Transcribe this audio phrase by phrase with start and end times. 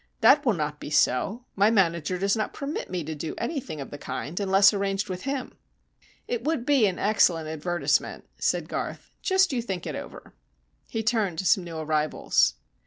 [0.21, 1.45] "That will not be so.
[1.55, 5.25] My manager does not permit me to do anything of that kind, unless arranged with
[5.25, 5.53] him."
[6.27, 9.11] "It would be an excellent advertisement," said Garth.
[9.21, 10.33] "Just you think it over."
[10.89, 12.55] He turned to some new arrivals.